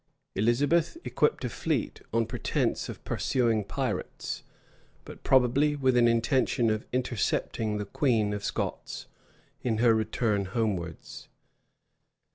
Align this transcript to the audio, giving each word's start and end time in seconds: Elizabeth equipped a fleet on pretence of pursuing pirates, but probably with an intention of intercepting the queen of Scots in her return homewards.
Elizabeth 0.33 0.97
equipped 1.03 1.45
a 1.45 1.49
fleet 1.49 2.01
on 2.11 2.25
pretence 2.25 2.89
of 2.89 3.03
pursuing 3.05 3.63
pirates, 3.63 4.41
but 5.05 5.21
probably 5.23 5.75
with 5.75 5.95
an 5.95 6.07
intention 6.07 6.71
of 6.71 6.87
intercepting 6.91 7.77
the 7.77 7.85
queen 7.85 8.33
of 8.33 8.43
Scots 8.43 9.05
in 9.61 9.77
her 9.77 9.93
return 9.93 10.45
homewards. 10.45 11.29